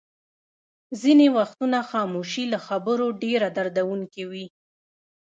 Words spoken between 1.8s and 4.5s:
خاموشي له خبرو ډېره دردوونکې وي.